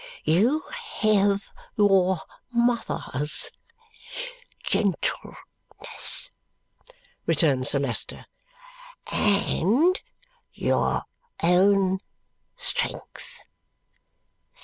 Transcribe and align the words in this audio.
You 0.23 0.63
have 1.01 1.51
your 1.77 2.21
mother's 2.51 3.51
gentleness," 4.63 6.31
returns 7.27 7.69
Sir 7.69 7.77
Leicester, 7.77 8.25
"and 9.11 10.01
your 10.55 11.03
own 11.43 11.99
strength. 12.55 13.41